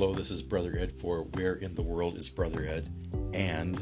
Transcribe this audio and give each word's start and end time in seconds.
Hello, 0.00 0.14
this 0.14 0.30
is 0.30 0.40
Brother 0.40 0.78
Ed 0.78 0.92
for 0.92 1.24
Where 1.24 1.52
in 1.52 1.74
the 1.74 1.82
World 1.82 2.16
is 2.16 2.30
Brother 2.30 2.64
Ed 2.64 2.88
and 3.34 3.78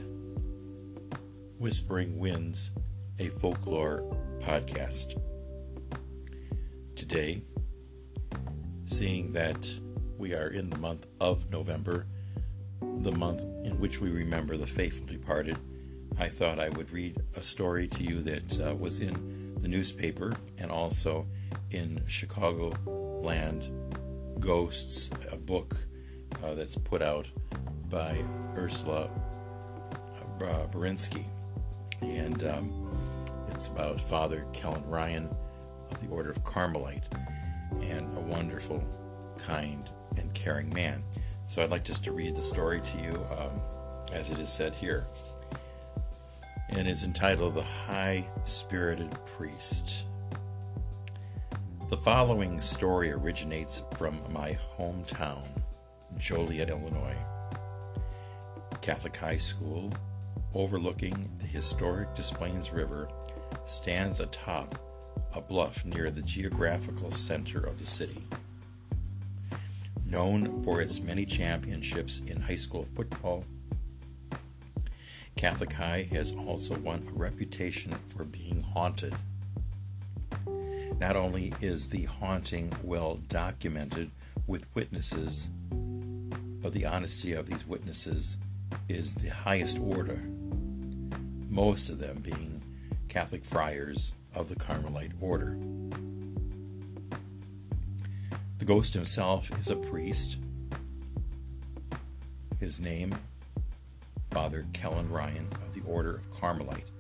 Whispering 1.59 2.19
Winds, 2.19 2.73
a 3.21 3.29
folklore 3.29 4.03
podcast. 4.41 5.17
Today, 6.97 7.43
seeing 8.85 9.31
that 9.35 9.73
we 10.19 10.35
are 10.35 10.49
in 10.49 10.71
the 10.71 10.77
month 10.77 11.07
of 11.21 11.53
November, 11.53 12.07
the 12.81 13.13
month 13.13 13.45
in 13.65 13.79
which 13.79 14.01
we 14.01 14.11
remember 14.11 14.57
the 14.57 14.67
faithful 14.67 15.07
departed, 15.07 15.57
I 16.19 16.27
thought 16.27 16.59
I 16.59 16.71
would 16.71 16.91
read 16.91 17.23
a 17.37 17.45
story 17.45 17.87
to 17.87 18.03
you 18.03 18.19
that 18.23 18.61
uh, 18.61 18.75
was 18.75 18.99
in 18.99 19.55
the 19.61 19.69
newspaper 19.69 20.35
and 20.59 20.73
also 20.73 21.29
in 21.71 22.03
Chicago 22.09 22.73
Land 23.23 23.71
Ghosts, 24.41 25.13
a 25.31 25.37
book 25.37 25.77
uh, 26.45 26.55
that's 26.55 26.77
put 26.77 27.03
out 27.03 27.27
by 27.89 28.23
Ursula 28.57 29.11
uh, 30.41 30.67
Berinsky. 30.71 31.25
And 32.01 32.43
um, 32.45 32.97
it's 33.53 33.69
about 33.69 34.01
Father 34.01 34.47
Kellen 34.53 34.85
Ryan 34.87 35.29
of 35.91 36.01
the 36.01 36.09
Order 36.09 36.31
of 36.31 36.45
Carmelite 36.45 37.05
and 37.81 38.17
a 38.17 38.21
wonderful, 38.21 38.83
kind, 39.39 39.89
and 40.17 40.33
caring 40.35 40.73
man. 40.73 41.03
So 41.47 41.63
I'd 41.63 41.71
like 41.71 41.85
just 41.85 42.05
to 42.05 42.13
read 42.13 42.37
the 42.37 42.43
story 42.43 42.81
to 42.81 42.99
you 42.99 43.27
um, 43.39 43.61
as 44.13 44.31
it 44.31 44.39
is 44.39 44.53
said 44.53 44.75
here. 44.75 45.07
And 46.71 46.87
it's 46.87 47.05
entitled 47.05 47.55
The 47.55 47.63
High 47.63 48.27
Spirited 48.45 49.17
Priest. 49.25 50.05
The 51.89 51.97
following 51.97 52.61
story 52.61 53.11
originates 53.11 53.83
from 53.97 54.21
my 54.31 54.59
hometown, 54.77 55.43
Joliet, 56.19 56.69
Illinois. 56.69 57.17
Catholic 58.81 59.17
High 59.17 59.37
School, 59.37 59.93
overlooking 60.55 61.31
the 61.39 61.47
historic 61.47 62.15
Des 62.15 62.35
Plaines 62.35 62.73
River, 62.73 63.09
stands 63.65 64.21
atop 64.21 64.79
a 65.35 65.41
bluff 65.41 65.85
near 65.85 66.11
the 66.11 66.23
geographical 66.23 67.11
center 67.11 67.61
of 67.61 67.79
the 67.79 67.87
city. 67.87 68.23
Known 70.05 70.63
for 70.63 70.81
its 70.81 71.03
many 71.03 71.25
championships 71.25 72.21
in 72.21 72.41
high 72.41 72.57
school 72.57 72.87
football, 72.95 73.45
Catholic 75.37 75.75
High 75.75 76.09
has 76.11 76.35
also 76.35 76.77
won 76.79 77.07
a 77.07 77.13
reputation 77.13 77.95
for 78.09 78.25
being 78.25 78.61
haunted. 78.61 79.15
Not 80.99 81.15
only 81.15 81.53
is 81.61 81.91
the 81.91 82.05
haunting 82.05 82.73
well 82.83 83.17
documented 83.29 84.11
with 84.49 84.75
witnesses, 84.75 85.51
but 86.61 86.73
the 86.73 86.85
honesty 86.85 87.33
of 87.33 87.47
these 87.47 87.67
witnesses 87.67 88.39
is 88.89 89.15
the 89.15 89.29
highest 89.29 89.79
order, 89.79 90.21
most 91.49 91.89
of 91.89 91.99
them 91.99 92.19
being 92.21 92.63
Catholic 93.09 93.45
friars 93.45 94.15
of 94.35 94.49
the 94.49 94.57
Carmelite 94.57 95.13
order. 95.21 95.59
The 98.59 98.65
ghost 98.65 98.95
himself 98.95 99.51
is 99.59 99.71
a 99.71 99.77
priest. 99.77 100.39
His 102.59 102.81
name, 102.81 103.15
Father 104.31 104.67
Kellen 104.73 105.11
Ryan 105.11 105.49
of 105.65 105.75
the 105.75 105.89
Order 105.89 106.17
of 106.17 106.31
Carmelite. 106.31 106.91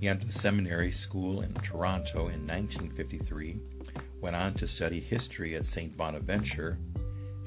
He 0.00 0.08
entered 0.08 0.28
the 0.28 0.32
seminary 0.32 0.90
school 0.90 1.40
in 1.40 1.54
Toronto 1.54 2.28
in 2.28 2.46
1953, 2.46 3.60
went 4.20 4.36
on 4.36 4.54
to 4.54 4.66
study 4.66 5.00
history 5.00 5.54
at 5.54 5.64
St. 5.64 5.96
Bonaventure, 5.96 6.78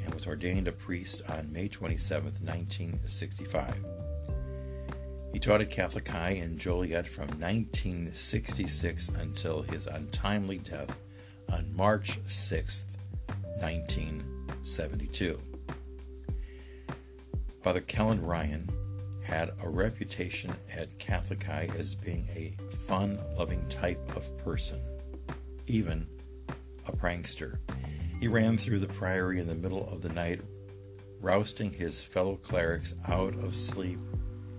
and 0.05 0.13
was 0.13 0.27
ordained 0.27 0.67
a 0.67 0.71
priest 0.71 1.21
on 1.27 1.51
May 1.51 1.67
27, 1.67 2.23
1965. 2.23 3.83
He 5.33 5.39
taught 5.39 5.59
at 5.59 5.69
Catholic 5.69 6.07
High 6.07 6.29
in 6.31 6.57
Joliet 6.57 7.07
from 7.07 7.27
1966 7.27 9.09
until 9.09 9.63
his 9.63 9.87
untimely 9.87 10.59
death 10.59 10.97
on 11.51 11.75
March 11.75 12.19
6, 12.25 12.95
1972. 13.59 15.41
Father 17.61 17.81
Kellen 17.81 18.25
Ryan 18.25 18.69
had 19.23 19.51
a 19.61 19.67
reputation 19.67 20.55
at 20.73 20.99
Catholic 20.99 21.43
High 21.43 21.69
as 21.77 21.95
being 21.95 22.27
a 22.35 22.55
fun 22.71 23.19
loving 23.37 23.67
type 23.69 24.15
of 24.15 24.37
person, 24.37 24.79
even 25.67 26.07
a 26.87 26.91
prankster. 26.91 27.57
He 28.19 28.27
ran 28.27 28.57
through 28.57 28.79
the 28.79 28.87
priory 28.87 29.39
in 29.39 29.47
the 29.47 29.55
middle 29.55 29.87
of 29.89 30.01
the 30.01 30.09
night, 30.09 30.41
rousting 31.19 31.71
his 31.71 32.03
fellow 32.03 32.37
clerics 32.37 32.95
out 33.07 33.33
of 33.35 33.55
sleep 33.55 33.99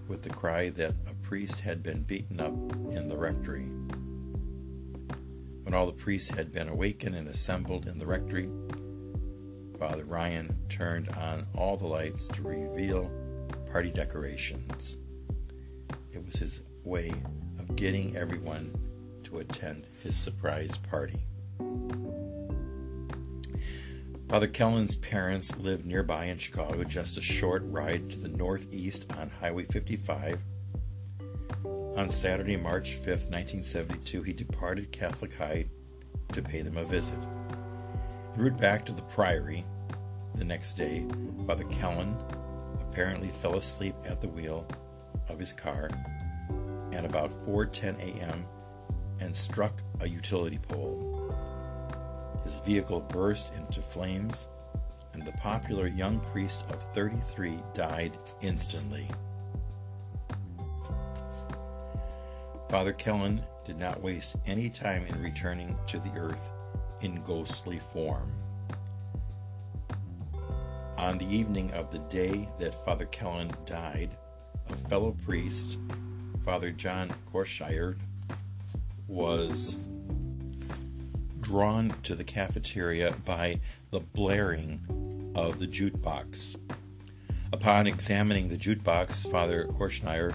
with 0.08 0.22
the 0.22 0.30
cry 0.30 0.68
that 0.70 0.94
a 1.10 1.14
priest 1.22 1.60
had 1.60 1.82
been 1.82 2.02
beaten 2.02 2.40
up 2.40 2.54
in 2.92 3.08
the 3.08 3.16
rectory. 3.16 3.66
When 5.64 5.74
all 5.74 5.86
the 5.86 5.92
priests 5.92 6.30
had 6.30 6.52
been 6.52 6.68
awakened 6.68 7.16
and 7.16 7.28
assembled 7.28 7.86
in 7.86 7.98
the 7.98 8.06
rectory, 8.06 8.50
Father 9.78 10.04
Ryan 10.04 10.56
turned 10.68 11.08
on 11.10 11.46
all 11.54 11.76
the 11.76 11.88
lights 11.88 12.28
to 12.28 12.42
reveal 12.42 13.10
party 13.70 13.90
decorations. 13.90 14.98
It 16.12 16.24
was 16.24 16.36
his 16.36 16.62
way 16.84 17.12
of 17.58 17.74
getting 17.74 18.16
everyone 18.16 18.72
to 19.24 19.38
attend 19.38 19.86
his 20.02 20.16
surprise 20.16 20.76
party. 20.76 21.18
Father 24.28 24.48
Kellen's 24.48 24.96
parents 24.96 25.56
lived 25.56 25.86
nearby 25.86 26.24
in 26.24 26.36
Chicago, 26.36 26.82
just 26.82 27.16
a 27.16 27.22
short 27.22 27.62
ride 27.66 28.10
to 28.10 28.18
the 28.18 28.28
northeast 28.28 29.06
on 29.16 29.30
Highway 29.30 29.62
55. 29.62 30.42
On 31.64 32.10
Saturday, 32.10 32.56
March 32.56 32.94
5, 32.94 33.06
1972, 33.06 34.22
he 34.22 34.32
departed 34.32 34.90
Catholic 34.90 35.32
High 35.38 35.66
to 36.32 36.42
pay 36.42 36.62
them 36.62 36.76
a 36.76 36.82
visit. 36.82 37.18
En 38.34 38.40
route 38.40 38.60
back 38.60 38.84
to 38.86 38.92
the 38.92 39.02
Priory 39.02 39.64
the 40.34 40.44
next 40.44 40.74
day, 40.74 41.06
Father 41.46 41.64
Kellen 41.64 42.16
apparently 42.80 43.28
fell 43.28 43.54
asleep 43.54 43.94
at 44.04 44.20
the 44.20 44.28
wheel 44.28 44.66
of 45.28 45.38
his 45.38 45.52
car 45.52 45.88
at 46.92 47.04
about 47.04 47.30
4:10 47.30 47.96
a.m. 48.00 48.44
and 49.20 49.34
struck 49.34 49.82
a 50.00 50.08
utility 50.08 50.58
pole. 50.58 51.15
His 52.46 52.60
vehicle 52.60 53.00
burst 53.00 53.56
into 53.56 53.82
flames, 53.82 54.46
and 55.14 55.26
the 55.26 55.32
popular 55.32 55.88
young 55.88 56.20
priest 56.20 56.70
of 56.70 56.80
33 56.94 57.58
died 57.74 58.12
instantly. 58.40 59.08
Father 62.70 62.92
Kellen 62.92 63.42
did 63.64 63.80
not 63.80 64.00
waste 64.00 64.36
any 64.46 64.70
time 64.70 65.04
in 65.06 65.20
returning 65.20 65.76
to 65.88 65.98
the 65.98 66.12
earth 66.16 66.52
in 67.00 67.20
ghostly 67.22 67.80
form. 67.80 68.30
On 70.96 71.18
the 71.18 71.26
evening 71.26 71.72
of 71.72 71.90
the 71.90 71.98
day 71.98 72.48
that 72.60 72.76
Father 72.84 73.06
Kellen 73.06 73.50
died, 73.64 74.16
a 74.70 74.76
fellow 74.76 75.16
priest, 75.24 75.80
Father 76.44 76.70
John 76.70 77.12
Korshire, 77.26 77.96
was 79.08 79.88
drawn 81.40 81.94
to 82.02 82.14
the 82.14 82.24
cafeteria 82.24 83.14
by 83.24 83.60
the 83.90 84.00
blaring 84.00 85.32
of 85.34 85.58
the 85.58 85.66
jukebox. 85.66 86.58
Upon 87.52 87.86
examining 87.86 88.48
the 88.48 88.56
jukebox, 88.56 89.30
Father 89.30 89.64
Korshire 89.64 90.34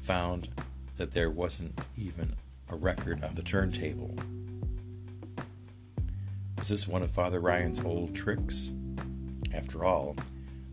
found 0.00 0.48
that 0.96 1.12
there 1.12 1.30
wasn't 1.30 1.78
even 1.96 2.36
a 2.68 2.76
record 2.76 3.24
on 3.24 3.34
the 3.34 3.42
turntable. 3.42 4.14
Was 6.58 6.68
this 6.68 6.88
one 6.88 7.02
of 7.02 7.10
Father 7.10 7.40
Ryan's 7.40 7.80
old 7.84 8.14
tricks? 8.14 8.72
After 9.52 9.84
all, 9.84 10.16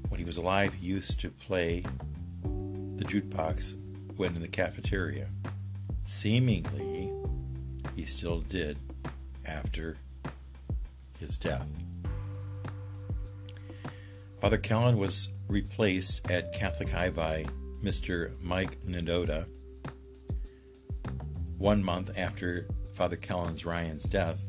when 0.09 0.19
he 0.19 0.25
was 0.25 0.37
alive, 0.37 0.75
he 0.75 0.87
used 0.87 1.19
to 1.21 1.29
play 1.29 1.83
the 2.43 3.03
jukebox 3.03 3.77
when 4.15 4.35
in 4.35 4.41
the 4.41 4.47
cafeteria. 4.47 5.29
Seemingly, 6.03 7.11
he 7.95 8.05
still 8.05 8.41
did 8.41 8.77
after 9.45 9.97
his 11.19 11.37
death. 11.37 11.71
Father 14.39 14.57
Kellen 14.57 14.97
was 14.97 15.31
replaced 15.47 16.29
at 16.29 16.53
Catholic 16.53 16.89
High 16.89 17.11
by 17.11 17.45
Mr. 17.83 18.39
Mike 18.41 18.81
Nadoda. 18.81 19.47
One 21.57 21.83
month 21.83 22.09
after 22.17 22.67
Father 22.93 23.15
Kellen's 23.15 23.65
Ryan's 23.65 24.03
death, 24.03 24.47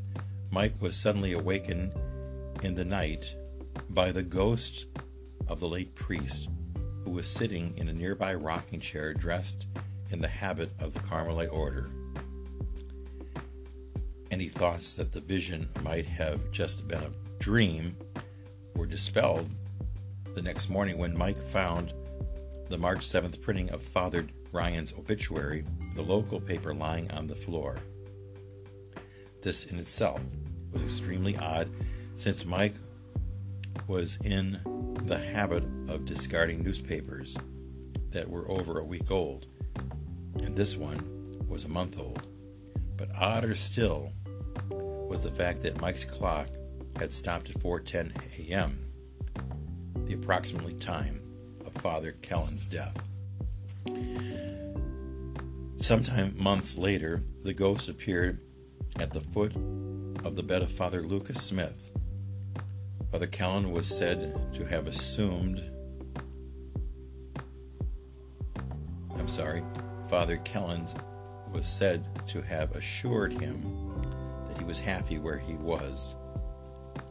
Mike 0.50 0.81
was 0.81 0.97
suddenly 0.97 1.33
awakened 1.33 1.93
in 2.62 2.75
the 2.75 2.85
night 2.85 3.37
by 3.91 4.12
the 4.12 4.23
ghost 4.23 4.87
of 5.49 5.61
the 5.61 5.69
late 5.69 5.94
priest 5.94 6.49
who 7.05 7.11
was 7.11 7.27
sitting 7.27 7.77
in 7.77 7.89
a 7.89 7.93
nearby 7.93 8.35
rocking 8.35 8.81
chair 8.81 9.12
dressed 9.12 9.67
in 10.11 10.21
the 10.21 10.29
habit 10.29 10.71
of 10.79 10.94
the 10.94 11.00
Carmelite 11.00 11.53
order. 11.53 11.91
Any 14.32 14.49
thoughts 14.49 14.94
that 14.94 15.12
the 15.12 15.20
vision 15.20 15.69
might 15.82 16.06
have 16.06 16.50
just 16.52 16.88
been 16.88 17.02
a 17.02 17.11
dream 17.38 17.94
were 18.75 18.87
dispelled 18.87 19.50
the 20.34 20.40
next 20.40 20.70
morning 20.70 20.96
when 20.96 21.14
Mike 21.14 21.37
found 21.37 21.93
the 22.70 22.79
March 22.79 23.00
7th 23.00 23.43
printing 23.43 23.69
of 23.69 23.82
Father 23.82 24.26
Ryan's 24.50 24.94
obituary, 24.94 25.67
the 25.94 26.02
local 26.02 26.40
paper 26.40 26.73
lying 26.73 27.11
on 27.11 27.26
the 27.26 27.37
floor. 27.37 27.81
This 29.43 29.67
in 29.67 29.79
itself 29.79 30.23
was 30.73 30.82
extremely 30.82 31.37
odd 31.37 31.69
since 32.17 32.46
Mike 32.46 32.76
was 33.87 34.19
in 34.25 34.61
the 35.02 35.19
habit 35.19 35.64
of 35.88 36.06
discarding 36.06 36.62
newspapers 36.64 37.37
that 38.12 38.31
were 38.31 38.50
over 38.50 38.79
a 38.79 38.84
week 38.84 39.11
old, 39.11 39.44
and 40.43 40.56
this 40.56 40.75
one 40.75 41.44
was 41.46 41.67
a 41.67 41.69
month 41.69 42.00
old. 42.00 42.26
But 42.96 43.14
odder 43.14 43.55
still 43.55 44.12
was 45.12 45.23
the 45.23 45.31
fact 45.31 45.61
that 45.61 45.79
Mike's 45.79 46.06
clock 46.06 46.49
had 46.99 47.12
stopped 47.12 47.50
at 47.50 47.59
4:10 47.59 48.49
a.m., 48.49 48.79
the 50.06 50.14
approximately 50.14 50.73
time 50.73 51.20
of 51.67 51.75
Father 51.75 52.12
Kellen's 52.12 52.67
death. 52.67 52.97
Sometime 55.76 56.35
months 56.38 56.79
later, 56.79 57.20
the 57.43 57.53
ghost 57.53 57.91
appeared 57.91 58.41
at 58.99 59.12
the 59.12 59.20
foot 59.20 59.55
of 60.25 60.35
the 60.35 60.43
bed 60.43 60.62
of 60.62 60.73
Father 60.73 61.03
Lucas 61.03 61.43
Smith. 61.43 61.91
Father 63.11 63.26
Kellen 63.26 63.70
was 63.70 63.87
said 63.87 64.35
to 64.55 64.65
have 64.65 64.87
assumed, 64.87 65.62
I'm 69.15 69.29
sorry, 69.29 69.62
Father 70.08 70.38
Kellen 70.38 70.87
was 71.53 71.67
said 71.67 72.03
to 72.29 72.41
have 72.41 72.75
assured 72.75 73.35
him 73.35 73.81
he 74.62 74.69
was 74.69 74.79
happy 74.79 75.19
where 75.19 75.38
he 75.38 75.55
was 75.55 76.14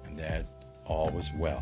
and 0.05 0.17
that 0.17 0.45
all 0.85 1.09
was 1.09 1.33
well. 1.37 1.61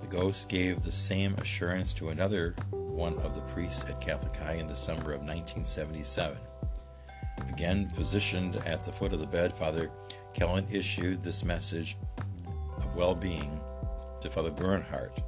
The 0.00 0.06
ghost 0.06 0.48
gave 0.48 0.80
the 0.80 0.90
same 0.90 1.34
assurance 1.34 1.92
to 1.94 2.08
another 2.08 2.54
one 2.70 3.18
of 3.18 3.34
the 3.34 3.42
priests 3.42 3.84
at 3.84 4.00
Catholic 4.00 4.34
High 4.34 4.54
in 4.54 4.66
the 4.66 4.74
summer 4.74 5.12
of 5.12 5.20
1977. 5.20 6.38
Again, 7.50 7.90
positioned 7.94 8.56
at 8.64 8.82
the 8.86 8.92
foot 8.92 9.12
of 9.12 9.20
the 9.20 9.26
bed, 9.26 9.52
Father 9.52 9.90
Kellen 10.32 10.66
issued 10.72 11.22
this 11.22 11.44
message 11.44 11.98
of 12.78 12.96
well 12.96 13.14
being 13.14 13.60
to 14.22 14.30
Father 14.30 14.50
Bernhardt. 14.50 15.20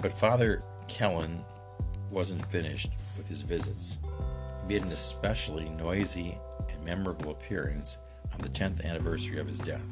But 0.00 0.12
Father 0.12 0.62
Kellen 0.86 1.44
wasn't 2.12 2.46
finished 2.46 2.92
with 3.16 3.26
his 3.26 3.40
visits. 3.40 3.98
Made 4.68 4.82
an 4.82 4.90
especially 4.90 5.68
noisy 5.68 6.36
and 6.68 6.84
memorable 6.84 7.30
appearance 7.30 7.98
on 8.34 8.40
the 8.40 8.48
10th 8.48 8.84
anniversary 8.84 9.38
of 9.38 9.46
his 9.46 9.60
death. 9.60 9.86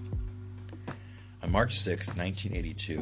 On 1.44 1.52
March 1.52 1.78
6, 1.78 2.16
1982, 2.16 2.98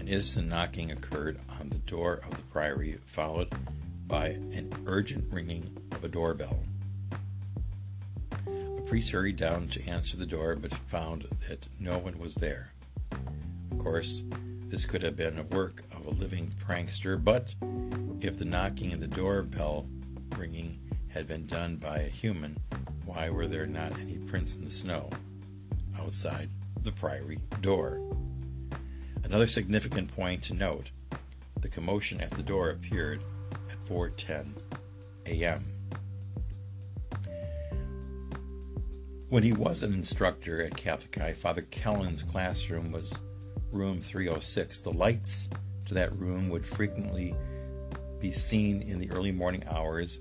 an 0.00 0.08
innocent 0.08 0.48
knocking 0.48 0.90
occurred 0.90 1.38
on 1.60 1.68
the 1.68 1.78
door 1.78 2.20
of 2.26 2.36
the 2.36 2.42
priory, 2.42 2.98
followed 3.06 3.48
by 4.08 4.28
an 4.28 4.72
urgent 4.86 5.32
ringing 5.32 5.76
of 5.92 6.02
a 6.02 6.08
doorbell. 6.08 6.64
A 8.48 8.80
priest 8.88 9.12
hurried 9.12 9.36
down 9.36 9.68
to 9.68 9.88
answer 9.88 10.16
the 10.16 10.26
door 10.26 10.56
but 10.56 10.72
found 10.72 11.28
that 11.48 11.68
no 11.78 11.96
one 11.96 12.18
was 12.18 12.36
there. 12.36 12.72
Of 13.70 13.78
course, 13.78 14.24
this 14.66 14.84
could 14.84 15.02
have 15.02 15.14
been 15.14 15.38
a 15.38 15.44
work 15.44 15.84
of 15.92 16.06
a 16.06 16.10
living 16.10 16.54
prankster, 16.58 17.22
but 17.22 17.54
if 18.20 18.36
the 18.36 18.44
knocking 18.44 18.92
and 18.92 19.00
the 19.00 19.06
doorbell 19.06 19.86
ringing 20.36 20.80
had 21.08 21.26
been 21.26 21.46
done 21.46 21.76
by 21.76 21.98
a 21.98 22.08
human, 22.08 22.58
why 23.04 23.30
were 23.30 23.46
there 23.46 23.66
not 23.66 23.98
any 23.98 24.18
prints 24.18 24.56
in 24.56 24.64
the 24.64 24.70
snow 24.70 25.10
outside 25.98 26.50
the 26.82 26.92
priory 26.92 27.40
door? 27.60 28.00
Another 29.24 29.46
significant 29.46 30.14
point 30.14 30.42
to 30.44 30.54
note 30.54 30.90
the 31.60 31.68
commotion 31.68 32.20
at 32.20 32.30
the 32.32 32.42
door 32.42 32.70
appeared 32.70 33.22
at 33.70 33.84
4:10 33.84 34.52
a.m. 35.26 35.64
When 39.28 39.42
he 39.42 39.52
was 39.52 39.82
an 39.82 39.92
instructor 39.92 40.62
at 40.62 40.76
Catholic 40.76 41.14
High, 41.14 41.32
Father 41.32 41.62
Kellen's 41.62 42.22
classroom 42.22 42.92
was 42.92 43.20
room 43.70 44.00
306. 44.00 44.80
The 44.80 44.92
lights 44.92 45.50
to 45.86 45.94
that 45.94 46.16
room 46.16 46.48
would 46.48 46.64
frequently 46.64 47.34
be 48.20 48.30
seen 48.30 48.82
in 48.82 48.98
the 48.98 49.10
early 49.10 49.32
morning 49.32 49.62
hours 49.70 50.20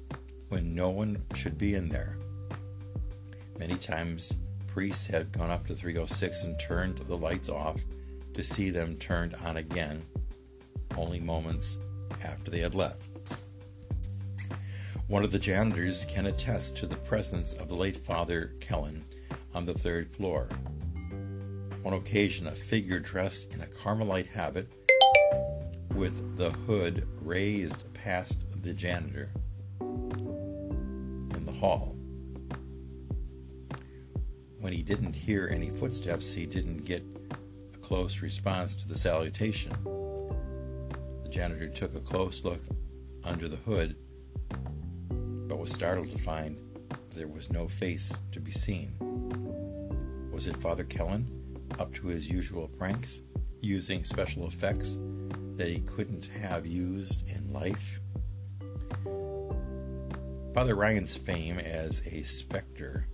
when 0.49 0.75
no 0.75 0.89
one 0.89 1.23
should 1.33 1.57
be 1.57 1.75
in 1.75 1.89
there. 1.89 2.17
Many 3.59 3.75
times, 3.75 4.39
priests 4.67 5.07
had 5.07 5.31
gone 5.31 5.49
up 5.49 5.65
to 5.67 5.73
306 5.73 6.43
and 6.43 6.59
turned 6.59 6.97
the 6.99 7.17
lights 7.17 7.49
off 7.49 7.83
to 8.33 8.43
see 8.43 8.69
them 8.69 8.95
turned 8.95 9.33
on 9.43 9.57
again, 9.57 10.05
only 10.95 11.19
moments 11.19 11.79
after 12.23 12.51
they 12.51 12.59
had 12.59 12.75
left. 12.75 13.09
One 15.07 15.23
of 15.23 15.31
the 15.31 15.39
janitors 15.39 16.05
can 16.05 16.27
attest 16.27 16.77
to 16.77 16.85
the 16.85 16.97
presence 16.97 17.53
of 17.53 17.69
the 17.69 17.75
late 17.75 17.95
Father 17.95 18.53
Kellen 18.59 19.05
on 19.55 19.65
the 19.65 19.73
third 19.73 20.11
floor. 20.11 20.49
On 21.71 21.81
one 21.81 21.93
occasion, 21.93 22.45
a 22.45 22.51
figure 22.51 22.99
dressed 22.99 23.55
in 23.55 23.61
a 23.61 23.67
Carmelite 23.67 24.27
habit 24.27 24.67
with 25.97 26.37
the 26.37 26.51
hood 26.51 27.07
raised 27.23 27.91
past 27.95 28.61
the 28.61 28.71
janitor 28.71 29.31
in 29.81 31.43
the 31.43 31.51
hall. 31.51 31.95
When 34.59 34.73
he 34.73 34.83
didn't 34.83 35.15
hear 35.15 35.49
any 35.51 35.71
footsteps, 35.71 36.33
he 36.33 36.45
didn't 36.45 36.85
get 36.85 37.03
a 37.73 37.77
close 37.79 38.21
response 38.21 38.75
to 38.75 38.87
the 38.87 38.95
salutation. 38.95 39.71
The 41.23 41.29
janitor 41.29 41.67
took 41.67 41.95
a 41.95 41.99
close 41.99 42.45
look 42.45 42.61
under 43.23 43.47
the 43.47 43.57
hood 43.57 43.95
but 45.47 45.57
was 45.57 45.71
startled 45.71 46.11
to 46.11 46.17
find 46.19 46.57
there 47.15 47.27
was 47.27 47.51
no 47.51 47.67
face 47.67 48.19
to 48.31 48.39
be 48.39 48.51
seen. 48.51 48.93
Was 50.31 50.45
it 50.45 50.57
Father 50.57 50.83
Kellen, 50.83 51.25
up 51.79 51.91
to 51.95 52.07
his 52.07 52.29
usual 52.29 52.67
pranks, 52.67 53.23
using 53.61 54.03
special 54.03 54.45
effects 54.45 54.99
that 55.57 55.67
he 55.67 55.79
couldn't 55.79 56.27
have 56.27 56.65
used 56.65 57.27
in 57.27 57.51
life? 57.51 57.99
Father 60.53 60.75
Ryan's 60.75 61.15
fame 61.15 61.59
as 61.59 62.05
a 62.07 62.23
specter 62.23 63.07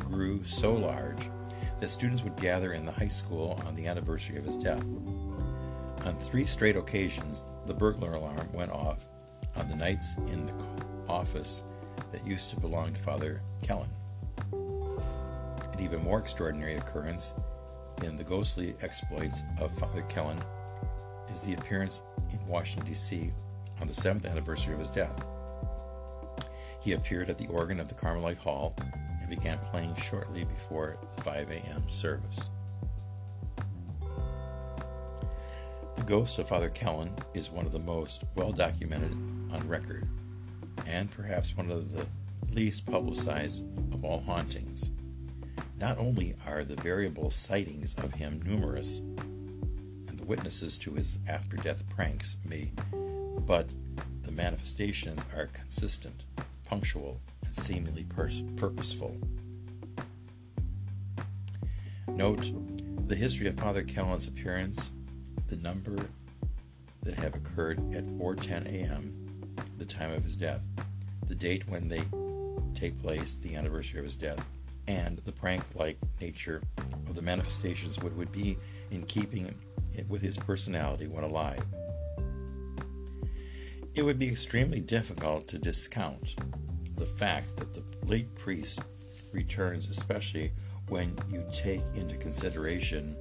grew 0.00 0.42
so 0.44 0.74
large 0.74 1.30
that 1.80 1.88
students 1.88 2.22
would 2.22 2.36
gather 2.36 2.72
in 2.72 2.84
the 2.84 2.92
high 2.92 3.08
school 3.08 3.60
on 3.66 3.74
the 3.74 3.86
anniversary 3.86 4.36
of 4.36 4.44
his 4.44 4.56
death. 4.56 4.84
On 6.04 6.14
three 6.14 6.44
straight 6.44 6.76
occasions, 6.76 7.44
the 7.66 7.74
burglar 7.74 8.14
alarm 8.14 8.52
went 8.52 8.70
off 8.70 9.06
on 9.56 9.68
the 9.68 9.76
nights 9.76 10.16
in 10.32 10.46
the 10.46 10.64
office 11.08 11.62
that 12.12 12.26
used 12.26 12.50
to 12.50 12.60
belong 12.60 12.92
to 12.92 13.00
Father 13.00 13.40
Kellen. 13.62 13.88
An 14.52 15.80
even 15.80 16.02
more 16.02 16.18
extraordinary 16.18 16.76
occurrence 16.76 17.34
in 18.02 18.16
the 18.16 18.24
ghostly 18.24 18.74
exploits 18.82 19.42
of 19.60 19.72
Father 19.78 20.02
Kellen 20.02 20.42
is 21.34 21.44
the 21.44 21.54
appearance 21.54 22.02
in 22.32 22.46
Washington, 22.46 22.86
D.C. 22.86 23.32
on 23.80 23.88
the 23.88 23.94
seventh 23.94 24.24
anniversary 24.24 24.72
of 24.72 24.78
his 24.78 24.88
death. 24.88 25.24
He 26.80 26.92
appeared 26.92 27.28
at 27.28 27.38
the 27.38 27.48
organ 27.48 27.80
of 27.80 27.88
the 27.88 27.94
Carmelite 27.94 28.38
Hall 28.38 28.76
and 29.20 29.28
began 29.28 29.58
playing 29.58 29.96
shortly 29.96 30.44
before 30.44 30.96
the 31.16 31.22
5 31.22 31.50
a.m. 31.50 31.88
service. 31.88 32.50
The 35.96 36.02
ghost 36.06 36.38
of 36.38 36.48
Father 36.48 36.68
Kellen 36.68 37.12
is 37.34 37.50
one 37.50 37.66
of 37.66 37.72
the 37.72 37.78
most 37.78 38.24
well 38.36 38.52
documented 38.52 39.12
on 39.52 39.66
record 39.66 40.06
and 40.86 41.10
perhaps 41.10 41.56
one 41.56 41.70
of 41.70 41.92
the 41.92 42.06
least 42.52 42.86
publicized 42.86 43.64
of 43.92 44.04
all 44.04 44.20
hauntings. 44.20 44.90
Not 45.80 45.98
only 45.98 46.36
are 46.46 46.62
the 46.62 46.76
variable 46.76 47.30
sightings 47.30 47.94
of 47.94 48.14
him 48.14 48.40
numerous, 48.44 49.00
the 50.24 50.30
witnesses 50.30 50.78
to 50.78 50.94
his 50.94 51.18
after 51.28 51.56
death 51.58 51.88
pranks 51.90 52.38
may, 52.48 52.72
but 53.40 53.68
the 54.22 54.32
manifestations 54.32 55.22
are 55.36 55.48
consistent, 55.48 56.24
punctual, 56.64 57.20
and 57.44 57.54
seemingly 57.54 58.04
pers- 58.04 58.42
purposeful. 58.56 59.18
Note 62.08 62.50
the 63.06 63.16
history 63.16 63.48
of 63.48 63.56
Father 63.56 63.82
Kellen's 63.82 64.26
appearance, 64.26 64.92
the 65.48 65.56
number 65.56 66.06
that 67.02 67.16
have 67.16 67.34
occurred 67.34 67.78
at 67.94 68.04
4:10 68.04 68.66
a.m 68.66 69.20
the 69.76 69.84
time 69.84 70.12
of 70.12 70.24
his 70.24 70.36
death, 70.36 70.66
the 71.26 71.34
date 71.34 71.68
when 71.68 71.88
they 71.88 72.02
take 72.74 73.00
place, 73.02 73.36
the 73.36 73.56
anniversary 73.56 73.98
of 73.98 74.04
his 74.04 74.16
death, 74.16 74.42
and 74.88 75.18
the 75.18 75.32
prank 75.32 75.74
like 75.74 75.98
nature 76.20 76.62
of 77.08 77.14
the 77.14 77.22
manifestations 77.22 78.00
would, 78.00 78.16
would 78.16 78.32
be 78.32 78.56
in 78.90 79.02
keeping 79.02 79.54
with 80.08 80.22
his 80.22 80.36
personality 80.36 81.06
when 81.06 81.24
alive. 81.24 81.64
It 83.94 84.02
would 84.02 84.18
be 84.18 84.28
extremely 84.28 84.80
difficult 84.80 85.46
to 85.48 85.58
discount 85.58 86.34
the 86.96 87.06
fact 87.06 87.56
that 87.56 87.74
the 87.74 87.84
late 88.06 88.34
priest 88.34 88.80
returns, 89.32 89.88
especially 89.88 90.52
when 90.88 91.16
you 91.30 91.44
take 91.52 91.82
into 91.94 92.16
consideration 92.16 93.16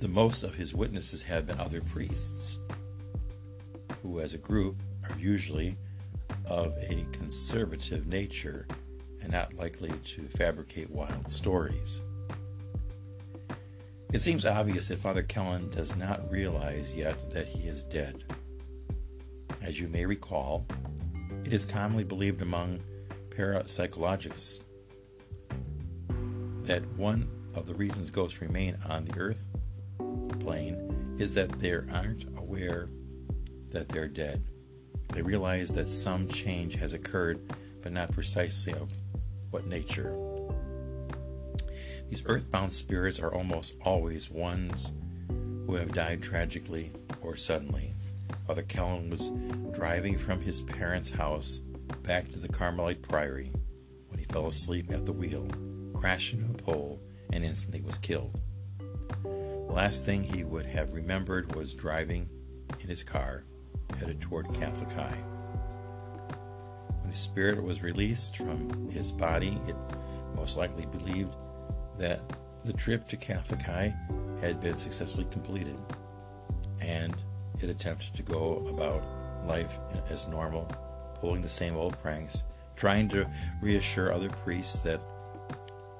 the 0.00 0.08
most 0.08 0.42
of 0.42 0.56
his 0.56 0.74
witnesses 0.74 1.22
have 1.22 1.46
been 1.46 1.58
other 1.58 1.80
priests, 1.80 2.58
who, 4.02 4.20
as 4.20 4.34
a 4.34 4.38
group, 4.38 4.76
are 5.08 5.18
usually 5.18 5.76
of 6.44 6.76
a 6.78 7.06
conservative 7.12 8.06
nature 8.06 8.66
and 9.22 9.32
not 9.32 9.54
likely 9.54 9.90
to 10.04 10.22
fabricate 10.22 10.90
wild 10.90 11.32
stories. 11.32 12.02
It 14.12 14.22
seems 14.22 14.46
obvious 14.46 14.88
that 14.88 14.98
Father 14.98 15.22
Kellen 15.22 15.70
does 15.70 15.96
not 15.96 16.30
realize 16.30 16.94
yet 16.94 17.30
that 17.32 17.46
he 17.46 17.66
is 17.66 17.82
dead. 17.82 18.24
As 19.62 19.80
you 19.80 19.88
may 19.88 20.06
recall, 20.06 20.66
it 21.44 21.52
is 21.52 21.66
commonly 21.66 22.04
believed 22.04 22.40
among 22.40 22.80
parapsychologists 23.30 24.62
that 26.62 26.86
one 26.96 27.28
of 27.54 27.66
the 27.66 27.74
reasons 27.74 28.10
ghosts 28.10 28.40
remain 28.40 28.76
on 28.88 29.04
the 29.04 29.18
earth 29.18 29.48
plane 30.40 31.16
is 31.18 31.34
that 31.34 31.50
they 31.58 31.72
aren't 31.72 32.24
aware 32.36 32.88
that 33.70 33.88
they're 33.88 34.08
dead. 34.08 34.44
They 35.12 35.22
realize 35.22 35.72
that 35.74 35.86
some 35.86 36.28
change 36.28 36.76
has 36.76 36.92
occurred, 36.92 37.40
but 37.82 37.92
not 37.92 38.12
precisely 38.12 38.72
of 38.72 38.96
what 39.50 39.66
nature. 39.66 40.25
These 42.08 42.24
earthbound 42.26 42.72
spirits 42.72 43.20
are 43.20 43.32
almost 43.32 43.76
always 43.84 44.30
ones 44.30 44.92
who 45.66 45.74
have 45.74 45.92
died 45.92 46.22
tragically 46.22 46.92
or 47.20 47.36
suddenly. 47.36 47.92
Father 48.46 48.62
Kellen 48.62 49.10
was 49.10 49.30
driving 49.74 50.16
from 50.16 50.40
his 50.40 50.60
parents' 50.60 51.10
house 51.10 51.58
back 52.02 52.30
to 52.30 52.38
the 52.38 52.48
Carmelite 52.48 53.02
Priory 53.02 53.50
when 54.08 54.18
he 54.18 54.24
fell 54.24 54.46
asleep 54.46 54.92
at 54.92 55.04
the 55.04 55.12
wheel, 55.12 55.48
crashed 55.94 56.34
into 56.34 56.50
a 56.50 56.54
pole, 56.54 57.00
and 57.32 57.44
instantly 57.44 57.80
was 57.80 57.98
killed. 57.98 58.40
The 59.22 59.72
last 59.72 60.04
thing 60.04 60.22
he 60.22 60.44
would 60.44 60.66
have 60.66 60.94
remembered 60.94 61.54
was 61.56 61.74
driving 61.74 62.28
in 62.80 62.88
his 62.88 63.02
car 63.02 63.44
headed 63.98 64.20
toward 64.20 64.54
Catholic 64.54 64.92
High. 64.92 65.18
When 67.00 67.10
his 67.10 67.20
spirit 67.20 67.62
was 67.62 67.82
released 67.82 68.36
from 68.36 68.90
his 68.90 69.10
body, 69.10 69.58
it 69.66 69.76
most 70.36 70.56
likely 70.56 70.86
believed 70.86 71.34
that 71.98 72.20
the 72.64 72.72
trip 72.72 73.06
to 73.08 73.16
Catholic 73.16 73.62
High 73.62 73.94
had 74.40 74.60
been 74.60 74.76
successfully 74.76 75.26
completed, 75.30 75.76
and 76.80 77.16
it 77.60 77.70
attempted 77.70 78.14
to 78.14 78.22
go 78.22 78.66
about 78.68 79.02
life 79.46 79.78
as 80.10 80.28
normal, 80.28 80.64
pulling 81.20 81.40
the 81.40 81.48
same 81.48 81.76
old 81.76 82.00
pranks, 82.02 82.44
trying 82.74 83.08
to 83.08 83.28
reassure 83.62 84.12
other 84.12 84.28
priests 84.28 84.80
that 84.80 85.00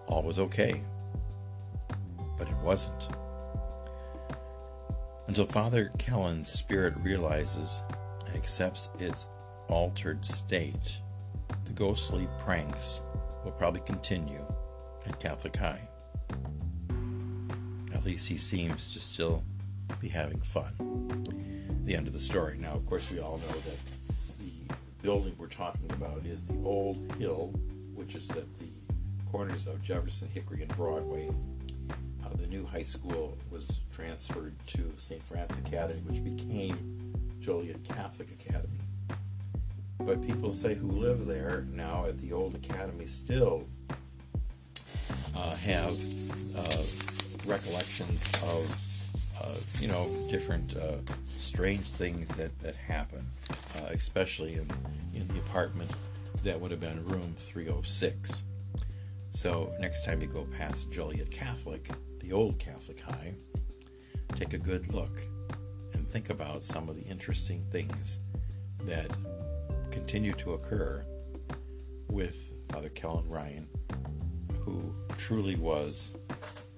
all 0.06 0.22
was 0.22 0.38
okay. 0.38 0.80
But 2.36 2.48
it 2.48 2.56
wasn't. 2.58 3.08
Until 5.28 5.46
Father 5.46 5.90
Kellen's 5.98 6.48
spirit 6.48 6.94
realizes 6.98 7.82
and 8.26 8.36
accepts 8.36 8.90
its 8.98 9.28
altered 9.68 10.24
state, 10.24 11.00
the 11.64 11.72
ghostly 11.72 12.28
pranks 12.38 13.02
will 13.44 13.52
probably 13.52 13.80
continue 13.80 14.44
at 15.08 15.20
Catholic 15.20 15.56
High. 15.56 15.88
At 17.94 18.04
least 18.04 18.28
he 18.28 18.36
seems 18.36 18.92
to 18.92 19.00
still 19.00 19.44
be 20.00 20.08
having 20.08 20.40
fun. 20.40 20.72
The 21.84 21.94
end 21.94 22.06
of 22.06 22.12
the 22.12 22.20
story. 22.20 22.58
Now, 22.58 22.72
of 22.72 22.86
course, 22.86 23.10
we 23.12 23.20
all 23.20 23.38
know 23.38 23.46
that 23.46 23.78
the 24.38 24.74
building 25.02 25.34
we're 25.38 25.46
talking 25.46 25.90
about 25.90 26.24
is 26.24 26.46
the 26.46 26.60
Old 26.64 27.14
Hill, 27.18 27.52
which 27.94 28.14
is 28.14 28.30
at 28.30 28.58
the 28.58 28.68
corners 29.30 29.66
of 29.66 29.82
Jefferson, 29.82 30.28
Hickory, 30.32 30.62
and 30.62 30.76
Broadway. 30.76 31.30
Uh, 32.24 32.28
the 32.34 32.46
new 32.46 32.66
high 32.66 32.82
school 32.82 33.38
was 33.50 33.80
transferred 33.92 34.54
to 34.66 34.92
St. 34.96 35.22
Francis 35.22 35.60
Academy, 35.60 36.00
which 36.06 36.24
became 36.24 37.12
Joliet 37.40 37.84
Catholic 37.84 38.30
Academy. 38.32 38.80
But 39.98 40.26
people 40.26 40.52
say 40.52 40.74
who 40.74 40.90
live 40.90 41.26
there 41.26 41.66
now 41.70 42.06
at 42.06 42.18
the 42.18 42.32
old 42.32 42.54
academy 42.54 43.06
still 43.06 43.66
have 45.36 45.96
uh, 46.56 46.82
recollections 47.46 48.26
of 48.42 48.96
uh, 49.40 49.54
you 49.80 49.88
know 49.88 50.08
different 50.30 50.76
uh, 50.76 50.96
strange 51.26 51.84
things 51.84 52.28
that 52.36 52.58
that 52.60 52.76
happen, 52.76 53.26
uh, 53.76 53.88
especially 53.92 54.54
in 54.54 54.66
in 55.14 55.28
the 55.28 55.38
apartment 55.38 55.90
that 56.44 56.60
would 56.60 56.70
have 56.70 56.80
been 56.80 57.04
room 57.06 57.34
306. 57.36 58.44
So 59.32 59.72
next 59.80 60.04
time 60.04 60.20
you 60.22 60.28
go 60.28 60.46
past 60.56 60.90
Joliet 60.90 61.30
Catholic, 61.30 61.88
the 62.20 62.32
old 62.32 62.58
Catholic 62.58 63.00
High, 63.00 63.34
take 64.34 64.54
a 64.54 64.58
good 64.58 64.92
look 64.94 65.22
and 65.92 66.06
think 66.06 66.30
about 66.30 66.64
some 66.64 66.88
of 66.88 66.96
the 66.96 67.02
interesting 67.02 67.62
things 67.70 68.20
that 68.82 69.10
continue 69.90 70.32
to 70.34 70.52
occur 70.52 71.04
with 72.08 72.52
Father 72.70 72.88
Kellen 72.90 73.28
Ryan 73.28 73.66
who 74.66 74.92
truly 75.16 75.54
was 75.54 76.18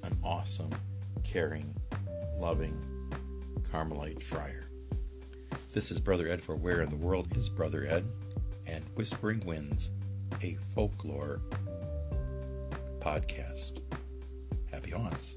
an 0.02 0.16
awesome, 0.22 0.70
caring, 1.24 1.74
loving 2.38 2.76
Carmelite 3.72 4.22
friar. 4.22 4.70
This 5.72 5.90
is 5.90 5.98
Brother 5.98 6.28
Ed 6.28 6.42
for 6.42 6.54
Where 6.54 6.82
in 6.82 6.90
the 6.90 6.96
World 6.96 7.34
is 7.34 7.48
Brother 7.48 7.86
Ed 7.88 8.04
and 8.66 8.84
Whispering 8.94 9.40
Winds, 9.46 9.90
a 10.42 10.58
folklore 10.74 11.40
podcast. 13.00 13.80
Happy 14.70 14.90
haunts. 14.90 15.36